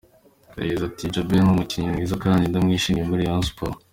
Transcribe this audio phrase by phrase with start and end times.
[0.59, 3.81] Yagize ati “Djabel ni umukinnyi mwiza kandi ndamwishimiye muri Rayon Sports.